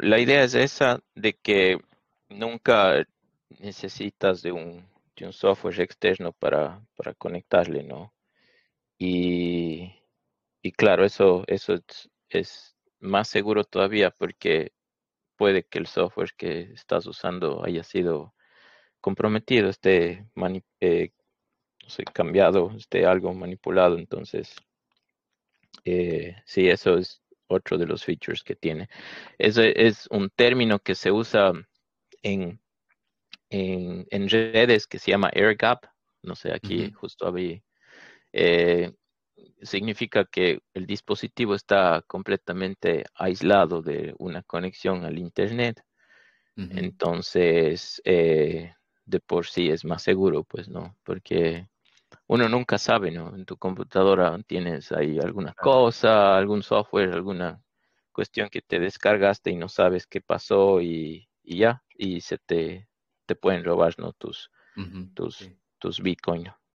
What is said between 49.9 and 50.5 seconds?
seguro,